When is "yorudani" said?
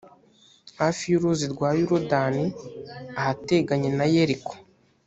1.79-2.45